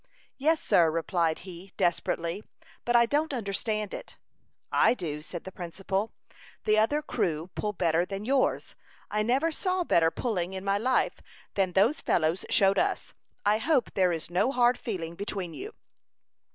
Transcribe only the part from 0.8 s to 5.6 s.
replied he, desperately; "but I don't understand it." "I do," said the